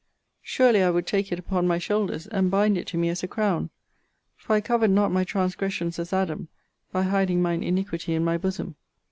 Surely, 0.41 0.81
I 0.81 0.89
would 0.89 1.05
take 1.05 1.31
it 1.31 1.37
upon 1.37 1.67
my 1.67 1.77
shoulders, 1.77 2.25
and 2.25 2.49
bind 2.49 2.75
it 2.75 2.87
to 2.87 2.97
me 2.97 3.09
as 3.09 3.21
a 3.21 3.27
crown! 3.27 3.69
for 4.35 4.55
I 4.55 4.59
covered 4.59 4.89
not 4.89 5.11
my 5.11 5.23
transgressions 5.23 5.99
as 5.99 6.11
Adam, 6.11 6.47
by 6.91 7.03
hiding 7.03 7.39
mine 7.39 7.61
iniquity 7.61 8.15
in 8.15 8.23
my 8.25 8.39
bosom. 8.39 8.77